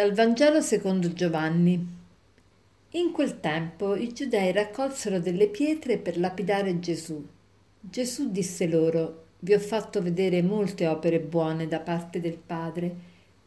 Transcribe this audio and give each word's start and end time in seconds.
Dal 0.00 0.14
Vangelo 0.14 0.62
secondo 0.62 1.12
Giovanni. 1.12 1.86
In 2.92 3.12
quel 3.12 3.38
tempo 3.38 3.94
i 3.94 4.14
giudei 4.14 4.50
raccolsero 4.50 5.20
delle 5.20 5.46
pietre 5.46 5.98
per 5.98 6.18
lapidare 6.18 6.78
Gesù. 6.78 7.22
Gesù 7.78 8.30
disse 8.30 8.66
loro, 8.66 9.24
vi 9.40 9.52
ho 9.52 9.58
fatto 9.58 10.00
vedere 10.00 10.40
molte 10.40 10.86
opere 10.86 11.20
buone 11.20 11.68
da 11.68 11.80
parte 11.80 12.18
del 12.18 12.38
Padre, 12.38 12.90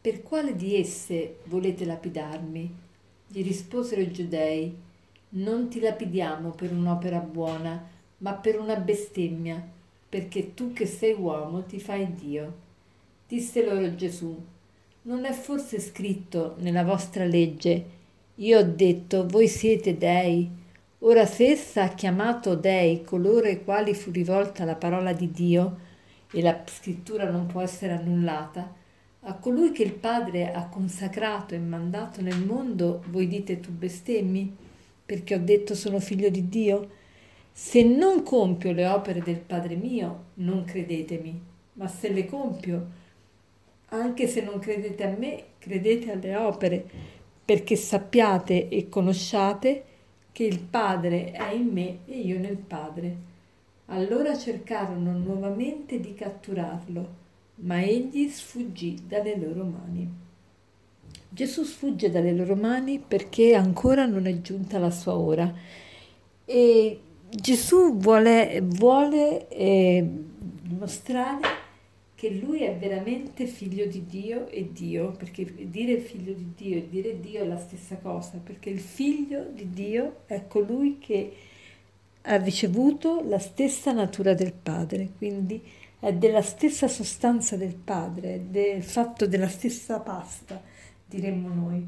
per 0.00 0.22
quale 0.22 0.54
di 0.54 0.76
esse 0.78 1.38
volete 1.46 1.84
lapidarmi? 1.84 2.74
Gli 3.26 3.42
risposero 3.42 4.00
i 4.00 4.12
giudei, 4.12 4.72
non 5.30 5.68
ti 5.68 5.80
lapidiamo 5.80 6.50
per 6.50 6.70
un'opera 6.70 7.18
buona, 7.18 7.88
ma 8.18 8.34
per 8.34 8.60
una 8.60 8.76
bestemmia, 8.76 9.60
perché 10.08 10.54
tu 10.54 10.72
che 10.72 10.86
sei 10.86 11.14
uomo 11.14 11.64
ti 11.64 11.80
fai 11.80 12.14
Dio. 12.14 12.54
Disse 13.26 13.64
loro 13.64 13.92
Gesù, 13.96 14.54
non 15.06 15.24
è 15.24 15.32
forse 15.32 15.78
scritto 15.78 16.56
nella 16.58 16.82
vostra 16.82 17.24
legge, 17.24 17.94
io 18.36 18.58
ho 18.58 18.62
detto, 18.64 19.26
voi 19.26 19.46
siete 19.46 19.96
dei. 19.96 20.50
Ora 21.00 21.24
se 21.26 21.46
essa 21.46 21.84
ha 21.84 21.94
chiamato 21.94 22.56
dei 22.56 23.04
coloro 23.04 23.46
ai 23.46 23.62
quali 23.62 23.94
fu 23.94 24.10
rivolta 24.10 24.64
la 24.64 24.74
parola 24.74 25.12
di 25.12 25.30
Dio, 25.30 25.78
e 26.32 26.42
la 26.42 26.60
scrittura 26.66 27.30
non 27.30 27.46
può 27.46 27.60
essere 27.60 27.92
annullata, 27.92 28.74
a 29.20 29.34
colui 29.34 29.70
che 29.70 29.84
il 29.84 29.92
Padre 29.92 30.52
ha 30.52 30.66
consacrato 30.66 31.54
e 31.54 31.58
mandato 31.58 32.20
nel 32.20 32.44
mondo, 32.44 33.04
voi 33.08 33.28
dite 33.28 33.60
tu 33.60 33.70
bestemmi, 33.70 34.54
perché 35.06 35.36
ho 35.36 35.40
detto 35.40 35.76
sono 35.76 36.00
figlio 36.00 36.30
di 36.30 36.48
Dio? 36.48 36.90
Se 37.52 37.84
non 37.84 38.24
compio 38.24 38.72
le 38.72 38.86
opere 38.86 39.20
del 39.20 39.38
Padre 39.38 39.76
mio, 39.76 40.24
non 40.34 40.64
credetemi, 40.64 41.40
ma 41.74 41.86
se 41.86 42.10
le 42.10 42.26
compio, 42.26 43.04
anche 43.88 44.26
se 44.26 44.42
non 44.42 44.58
credete 44.58 45.04
a 45.04 45.16
me, 45.16 45.44
credete 45.58 46.12
alle 46.12 46.36
opere, 46.36 46.84
perché 47.44 47.76
sappiate 47.76 48.68
e 48.68 48.88
conosciate 48.88 49.84
che 50.32 50.44
il 50.44 50.58
Padre 50.58 51.30
è 51.30 51.52
in 51.52 51.68
me 51.68 51.98
e 52.06 52.18
io 52.18 52.38
nel 52.38 52.56
Padre. 52.56 53.34
Allora 53.86 54.36
cercarono 54.36 55.12
nuovamente 55.12 56.00
di 56.00 56.12
catturarlo, 56.14 57.08
ma 57.56 57.82
egli 57.82 58.28
sfuggì 58.28 59.04
dalle 59.06 59.36
loro 59.36 59.64
mani. 59.64 60.10
Gesù 61.28 61.64
sfugge 61.64 62.10
dalle 62.10 62.32
loro 62.32 62.56
mani 62.56 62.98
perché 62.98 63.54
ancora 63.54 64.06
non 64.06 64.26
è 64.26 64.40
giunta 64.40 64.78
la 64.78 64.90
sua 64.90 65.14
ora 65.14 65.52
e 66.44 67.00
Gesù 67.28 67.96
vuole, 67.96 68.60
vuole 68.62 69.48
eh, 69.48 70.08
dimostrare 70.62 71.64
che 72.16 72.30
lui 72.30 72.62
è 72.62 72.74
veramente 72.74 73.46
figlio 73.46 73.84
di 73.84 74.06
Dio 74.06 74.48
e 74.48 74.72
Dio, 74.72 75.12
perché 75.12 75.44
dire 75.68 75.98
figlio 75.98 76.32
di 76.32 76.54
Dio 76.56 76.78
e 76.78 76.88
dire 76.88 77.20
Dio 77.20 77.42
è 77.42 77.46
la 77.46 77.58
stessa 77.58 77.96
cosa, 77.96 78.40
perché 78.42 78.70
il 78.70 78.80
figlio 78.80 79.44
di 79.52 79.70
Dio 79.70 80.20
è 80.24 80.46
colui 80.48 80.96
che 80.98 81.32
ha 82.22 82.36
ricevuto 82.36 83.22
la 83.28 83.38
stessa 83.38 83.92
natura 83.92 84.32
del 84.32 84.54
Padre, 84.54 85.10
quindi 85.18 85.62
è 86.00 86.10
della 86.14 86.40
stessa 86.40 86.88
sostanza 86.88 87.56
del 87.56 87.74
Padre, 87.74 88.34
è 88.36 88.40
del 88.40 88.82
fatto 88.82 89.26
della 89.26 89.48
stessa 89.48 90.00
pasta, 90.00 90.60
diremmo 91.04 91.48
noi. 91.48 91.86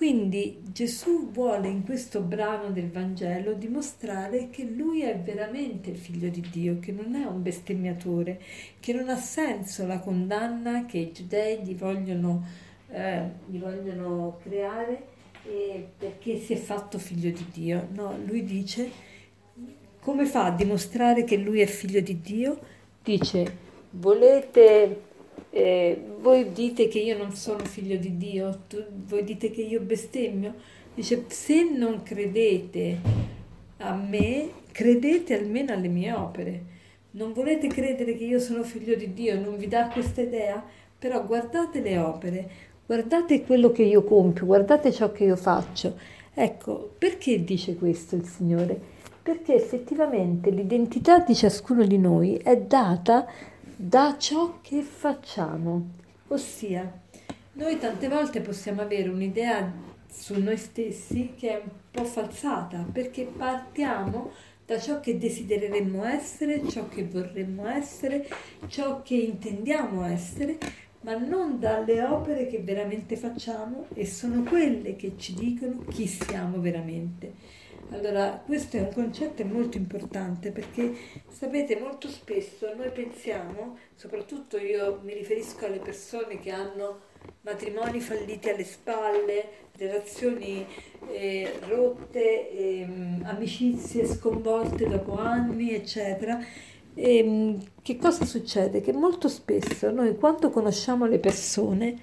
Quindi 0.00 0.62
Gesù 0.72 1.30
vuole 1.30 1.68
in 1.68 1.84
questo 1.84 2.22
brano 2.22 2.70
del 2.70 2.88
Vangelo 2.88 3.52
dimostrare 3.52 4.48
che 4.48 4.64
lui 4.64 5.02
è 5.02 5.18
veramente 5.18 5.90
il 5.90 5.98
figlio 5.98 6.30
di 6.30 6.42
Dio, 6.50 6.78
che 6.78 6.90
non 6.90 7.14
è 7.14 7.26
un 7.26 7.42
bestemmiatore, 7.42 8.40
che 8.80 8.94
non 8.94 9.10
ha 9.10 9.16
senso 9.16 9.86
la 9.86 9.98
condanna 9.98 10.86
che 10.86 10.96
i 10.96 11.12
giudei 11.12 11.62
gli 11.62 11.76
vogliono, 11.76 12.46
eh, 12.88 13.24
gli 13.44 13.58
vogliono 13.58 14.38
creare 14.42 15.02
eh, 15.44 15.86
perché 15.98 16.38
si 16.38 16.54
è 16.54 16.56
fatto 16.56 16.98
figlio 16.98 17.30
di 17.30 17.44
Dio. 17.52 17.88
No, 17.92 18.16
lui 18.24 18.42
dice, 18.42 18.90
come 20.00 20.24
fa 20.24 20.46
a 20.46 20.50
dimostrare 20.50 21.24
che 21.24 21.36
lui 21.36 21.60
è 21.60 21.66
figlio 21.66 22.00
di 22.00 22.22
Dio? 22.22 22.58
Dice, 23.02 23.54
volete 23.90 25.08
eh, 25.50 26.00
voi 26.20 26.52
dite 26.52 26.86
che 26.88 27.00
io 27.00 27.16
non 27.16 27.32
sono 27.32 27.64
figlio 27.64 27.96
di 27.96 28.16
Dio, 28.16 28.60
tu, 28.68 28.82
voi 29.06 29.24
dite 29.24 29.50
che 29.50 29.62
io 29.62 29.80
bestemmio. 29.80 30.54
Dice, 30.94 31.24
se 31.28 31.64
non 31.64 32.02
credete 32.02 32.98
a 33.78 33.94
me, 33.94 34.50
credete 34.70 35.38
almeno 35.38 35.72
alle 35.72 35.88
mie 35.88 36.12
opere. 36.12 36.62
Non 37.12 37.32
volete 37.32 37.66
credere 37.66 38.16
che 38.16 38.24
io 38.24 38.38
sono 38.38 38.62
figlio 38.62 38.94
di 38.94 39.12
Dio, 39.12 39.40
non 39.40 39.56
vi 39.56 39.66
dà 39.66 39.88
questa 39.88 40.20
idea? 40.20 40.64
Però 40.98 41.24
guardate 41.24 41.80
le 41.80 41.98
opere, 41.98 42.50
guardate 42.86 43.42
quello 43.42 43.72
che 43.72 43.82
io 43.82 44.04
compio, 44.04 44.46
guardate 44.46 44.92
ciò 44.92 45.10
che 45.10 45.24
io 45.24 45.36
faccio. 45.36 45.96
Ecco, 46.32 46.92
perché 46.96 47.42
dice 47.42 47.74
questo 47.74 48.14
il 48.14 48.24
Signore? 48.24 48.78
Perché 49.22 49.54
effettivamente 49.54 50.50
l'identità 50.50 51.18
di 51.18 51.34
ciascuno 51.34 51.84
di 51.84 51.98
noi 51.98 52.36
è 52.36 52.56
data 52.56 53.26
da 53.82 54.16
ciò 54.18 54.60
che 54.60 54.82
facciamo. 54.82 55.92
Ossia, 56.28 57.00
noi 57.54 57.78
tante 57.78 58.08
volte 58.08 58.42
possiamo 58.42 58.82
avere 58.82 59.08
un'idea 59.08 59.72
su 60.06 60.38
noi 60.38 60.58
stessi 60.58 61.32
che 61.34 61.48
è 61.48 61.62
un 61.64 61.70
po' 61.90 62.04
falsata 62.04 62.84
perché 62.92 63.24
partiamo 63.24 64.32
da 64.66 64.78
ciò 64.78 65.00
che 65.00 65.16
desidereremmo 65.16 66.04
essere, 66.04 66.68
ciò 66.68 66.88
che 66.88 67.06
vorremmo 67.06 67.66
essere, 67.68 68.28
ciò 68.66 69.00
che 69.00 69.14
intendiamo 69.14 70.04
essere, 70.04 70.58
ma 71.02 71.16
non 71.16 71.58
dalle 71.58 72.02
opere 72.02 72.46
che 72.46 72.58
veramente 72.58 73.16
facciamo 73.16 73.86
e 73.94 74.04
sono 74.04 74.42
quelle 74.42 74.96
che 74.96 75.14
ci 75.16 75.34
dicono 75.34 75.84
chi 75.88 76.06
siamo 76.06 76.60
veramente. 76.60 77.58
Allora, 77.92 78.40
questo 78.44 78.76
è 78.76 78.80
un 78.80 78.92
concetto 78.92 79.44
molto 79.44 79.76
importante 79.76 80.52
perché 80.52 80.94
sapete 81.28 81.76
molto 81.76 82.06
spesso 82.08 82.72
noi 82.76 82.90
pensiamo, 82.90 83.78
soprattutto 83.96 84.58
io 84.58 85.00
mi 85.02 85.12
riferisco 85.12 85.66
alle 85.66 85.80
persone 85.80 86.38
che 86.38 86.50
hanno 86.50 87.08
matrimoni 87.40 88.00
falliti 88.00 88.48
alle 88.48 88.64
spalle, 88.64 89.48
relazioni 89.76 90.64
eh, 91.08 91.52
rotte, 91.66 92.50
eh, 92.50 92.86
amicizie 93.24 94.06
sconvolte 94.06 94.86
dopo 94.86 95.16
anni, 95.16 95.74
eccetera. 95.74 96.38
E, 96.94 97.16
ehm, 97.16 97.58
che 97.82 97.96
cosa 97.96 98.24
succede? 98.24 98.80
Che 98.80 98.92
molto 98.92 99.28
spesso 99.28 99.90
noi 99.90 100.16
quando 100.16 100.50
conosciamo 100.50 101.06
le 101.06 101.18
persone 101.18 101.98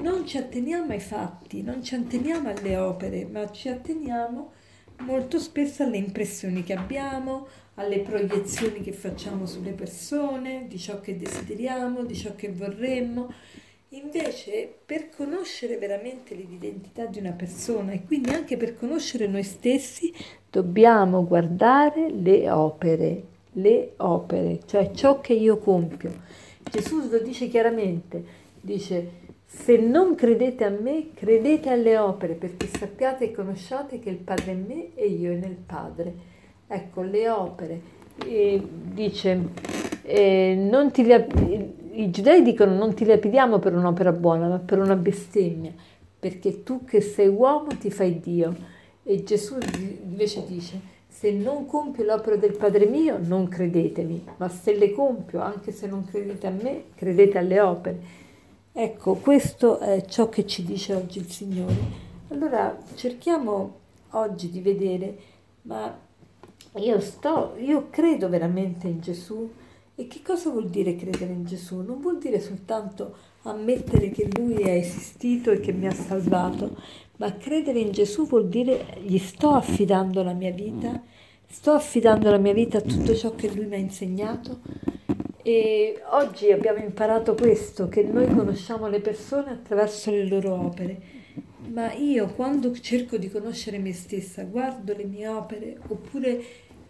non 0.00 0.26
ci 0.26 0.38
atteniamo 0.38 0.92
ai 0.92 1.00
fatti, 1.00 1.62
non 1.62 1.82
ci 1.82 1.94
atteniamo 1.94 2.48
alle 2.48 2.76
opere, 2.76 3.26
ma 3.26 3.50
ci 3.50 3.68
atteniamo 3.68 4.52
molto 5.00 5.38
spesso 5.38 5.82
alle 5.82 5.96
impressioni 5.96 6.62
che 6.62 6.74
abbiamo, 6.74 7.46
alle 7.74 8.00
proiezioni 8.00 8.80
che 8.80 8.92
facciamo 8.92 9.46
sulle 9.46 9.72
persone, 9.72 10.66
di 10.68 10.78
ciò 10.78 11.00
che 11.00 11.16
desideriamo, 11.16 12.04
di 12.04 12.14
ciò 12.14 12.34
che 12.34 12.52
vorremmo. 12.52 13.32
Invece, 13.92 14.72
per 14.86 15.08
conoscere 15.08 15.76
veramente 15.76 16.34
l'identità 16.34 17.06
di 17.06 17.18
una 17.18 17.32
persona 17.32 17.90
e 17.90 18.04
quindi 18.04 18.30
anche 18.30 18.56
per 18.56 18.76
conoscere 18.76 19.26
noi 19.26 19.42
stessi, 19.42 20.12
dobbiamo 20.48 21.26
guardare 21.26 22.08
le 22.10 22.48
opere, 22.50 23.22
le 23.52 23.92
opere, 23.96 24.60
cioè 24.66 24.90
ciò 24.92 25.20
che 25.20 25.32
io 25.32 25.58
compio. 25.58 26.12
Gesù 26.70 27.08
lo 27.10 27.18
dice 27.18 27.48
chiaramente, 27.48 28.24
dice 28.60 29.18
se 29.52 29.76
non 29.78 30.14
credete 30.14 30.64
a 30.64 30.70
me, 30.70 31.08
credete 31.12 31.70
alle 31.70 31.98
opere, 31.98 32.34
perché 32.34 32.68
sappiate 32.68 33.24
e 33.24 33.32
conosciate 33.32 33.98
che 33.98 34.08
il 34.08 34.16
Padre 34.16 34.52
è 34.52 34.54
in 34.54 34.64
me 34.66 34.94
e 34.94 35.08
io 35.08 35.32
nel 35.32 35.56
Padre. 35.56 36.14
Ecco, 36.68 37.02
le 37.02 37.28
opere. 37.28 37.80
E 38.24 38.62
dice, 38.92 39.48
eh, 40.02 40.54
non 40.56 40.92
ti 40.92 41.02
i 41.92 42.10
giudei 42.10 42.42
dicono 42.42 42.74
non 42.74 42.94
ti 42.94 43.04
lapidiamo 43.04 43.58
per 43.58 43.74
un'opera 43.74 44.12
buona, 44.12 44.46
ma 44.46 44.58
per 44.58 44.78
una 44.78 44.94
bestemmia, 44.94 45.72
perché 46.18 46.62
tu 46.62 46.84
che 46.84 47.00
sei 47.00 47.26
uomo 47.26 47.68
ti 47.78 47.90
fai 47.90 48.20
Dio. 48.20 48.54
E 49.02 49.24
Gesù 49.24 49.58
invece 50.04 50.44
dice, 50.46 50.80
se 51.10 51.32
non 51.32 51.66
compio 51.66 52.04
l'opera 52.04 52.36
del 52.36 52.56
Padre 52.56 52.86
mio, 52.86 53.18
non 53.20 53.48
credetemi, 53.48 54.24
ma 54.36 54.48
se 54.48 54.74
le 54.76 54.92
compio, 54.92 55.40
anche 55.40 55.72
se 55.72 55.88
non 55.88 56.06
credete 56.06 56.46
a 56.46 56.50
me, 56.50 56.84
credete 56.94 57.36
alle 57.36 57.60
opere. 57.60 58.00
Ecco, 58.72 59.16
questo 59.16 59.80
è 59.80 60.04
ciò 60.06 60.28
che 60.28 60.46
ci 60.46 60.64
dice 60.64 60.94
oggi 60.94 61.18
il 61.18 61.28
Signore. 61.28 61.74
Allora 62.28 62.78
cerchiamo 62.94 63.78
oggi 64.10 64.50
di 64.50 64.60
vedere, 64.60 65.18
ma 65.62 65.94
io 66.76 67.00
sto, 67.00 67.54
io 67.58 67.88
credo 67.90 68.28
veramente 68.28 68.86
in 68.86 69.00
Gesù. 69.00 69.50
E 70.00 70.06
che 70.06 70.22
cosa 70.22 70.48
vuol 70.48 70.70
dire 70.70 70.96
credere 70.96 71.30
in 71.30 71.44
Gesù? 71.44 71.82
Non 71.82 72.00
vuol 72.00 72.16
dire 72.16 72.40
soltanto 72.40 73.14
ammettere 73.42 74.08
che 74.08 74.30
Lui 74.34 74.54
è 74.54 74.70
esistito 74.70 75.50
e 75.50 75.60
che 75.60 75.72
mi 75.72 75.86
ha 75.86 75.92
salvato, 75.92 76.74
ma 77.18 77.36
credere 77.36 77.80
in 77.80 77.92
Gesù 77.92 78.26
vuol 78.26 78.48
dire 78.48 78.96
gli 79.02 79.18
sto 79.18 79.50
affidando 79.50 80.22
la 80.22 80.32
mia 80.32 80.52
vita, 80.52 81.02
sto 81.46 81.72
affidando 81.72 82.30
la 82.30 82.38
mia 82.38 82.54
vita 82.54 82.78
a 82.78 82.80
tutto 82.80 83.14
ciò 83.14 83.34
che 83.34 83.52
Lui 83.52 83.66
mi 83.66 83.74
ha 83.74 83.78
insegnato 83.78 84.60
E 85.42 86.02
oggi 86.12 86.50
abbiamo 86.50 86.78
imparato 86.78 87.34
questo, 87.34 87.90
che 87.90 88.02
noi 88.02 88.26
conosciamo 88.34 88.88
le 88.88 89.00
persone 89.00 89.50
attraverso 89.50 90.10
le 90.10 90.26
loro 90.26 90.54
opere. 90.54 90.98
Ma 91.74 91.92
io 91.92 92.32
quando 92.34 92.72
cerco 92.72 93.18
di 93.18 93.30
conoscere 93.30 93.76
me 93.76 93.92
stessa, 93.92 94.44
guardo 94.44 94.96
le 94.96 95.04
mie 95.04 95.28
opere 95.28 95.78
oppure 95.88 96.42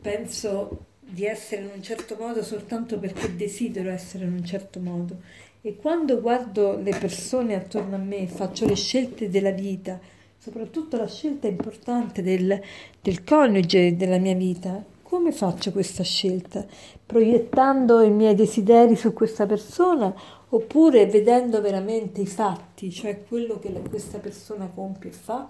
penso 0.00 0.92
di 1.06 1.24
essere 1.24 1.62
in 1.62 1.70
un 1.74 1.82
certo 1.82 2.16
modo 2.18 2.42
soltanto 2.42 2.98
perché 2.98 3.34
desidero 3.36 3.90
essere 3.90 4.24
in 4.24 4.32
un 4.32 4.44
certo 4.44 4.80
modo. 4.80 5.18
E 5.60 5.76
quando 5.76 6.20
guardo 6.20 6.78
le 6.78 6.94
persone 6.98 7.54
attorno 7.54 7.96
a 7.96 7.98
me, 7.98 8.26
faccio 8.26 8.66
le 8.66 8.76
scelte 8.76 9.30
della 9.30 9.50
vita, 9.52 9.98
soprattutto 10.36 10.96
la 10.96 11.08
scelta 11.08 11.46
importante 11.46 12.22
del, 12.22 12.60
del 13.00 13.24
coniuge 13.24 13.96
della 13.96 14.18
mia 14.18 14.34
vita, 14.34 14.84
come 15.02 15.32
faccio 15.32 15.70
questa 15.70 16.02
scelta? 16.02 16.66
Proiettando 17.06 18.02
i 18.02 18.10
miei 18.10 18.34
desideri 18.34 18.96
su 18.96 19.12
questa 19.12 19.46
persona 19.46 20.12
oppure 20.48 21.06
vedendo 21.06 21.60
veramente 21.60 22.20
i 22.20 22.26
fatti, 22.26 22.90
cioè 22.90 23.22
quello 23.26 23.58
che 23.58 23.70
questa 23.88 24.18
persona 24.18 24.68
compie 24.74 25.10
e 25.10 25.12
fa? 25.12 25.46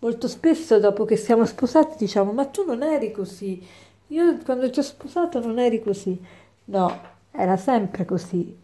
Molto 0.00 0.28
spesso 0.28 0.78
dopo 0.78 1.04
che 1.04 1.16
siamo 1.16 1.44
sposati 1.44 1.96
diciamo 1.98 2.32
ma 2.32 2.44
tu 2.44 2.64
non 2.64 2.82
eri 2.82 3.10
così, 3.10 3.60
io 4.08 4.38
quando 4.44 4.70
ti 4.70 4.78
ho 4.78 4.82
sposato 4.82 5.40
non 5.40 5.58
eri 5.58 5.82
così. 5.82 6.18
No, 6.66 7.00
era 7.30 7.56
sempre 7.56 8.04
così, 8.04 8.56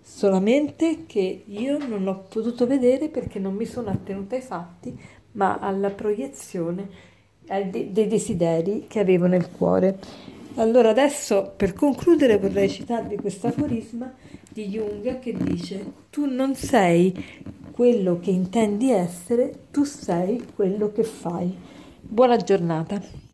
solamente 0.00 1.04
che 1.06 1.42
io 1.46 1.78
non 1.78 2.04
l'ho 2.04 2.24
potuto 2.28 2.66
vedere 2.66 3.08
perché 3.08 3.38
non 3.38 3.54
mi 3.54 3.64
sono 3.64 3.90
attenuta 3.90 4.36
ai 4.36 4.42
fatti, 4.42 4.98
ma 5.32 5.58
alla 5.58 5.90
proiezione 5.90 6.88
dei 7.44 8.06
desideri 8.06 8.86
che 8.88 9.00
avevo 9.00 9.26
nel 9.26 9.50
cuore. 9.50 9.98
Allora 10.56 10.90
adesso 10.90 11.52
per 11.56 11.72
concludere 11.72 12.38
vorrei 12.38 12.68
citarvi 12.68 13.16
questo 13.16 13.46
aforisma 13.46 14.12
di 14.50 14.66
Jung 14.66 15.20
che 15.20 15.32
dice 15.32 15.92
tu 16.10 16.26
non 16.26 16.54
sei 16.56 17.14
quello 17.70 18.18
che 18.18 18.30
intendi 18.30 18.90
essere, 18.90 19.66
tu 19.70 19.84
sei 19.84 20.44
quello 20.54 20.90
che 20.90 21.04
fai. 21.04 21.56
Buona 22.00 22.36
giornata. 22.36 23.27